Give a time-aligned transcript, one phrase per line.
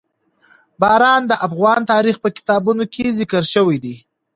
[0.81, 3.95] باران د افغان تاریخ په کتابونو کې ذکر شوی دي.